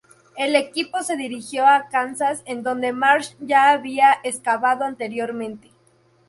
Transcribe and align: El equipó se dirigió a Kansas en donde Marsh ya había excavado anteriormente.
El 0.35 0.55
equipó 0.55 1.03
se 1.03 1.15
dirigió 1.15 1.67
a 1.67 1.87
Kansas 1.91 2.41
en 2.45 2.63
donde 2.63 2.91
Marsh 2.91 3.35
ya 3.39 3.69
había 3.69 4.17
excavado 4.23 4.83
anteriormente. 4.83 5.69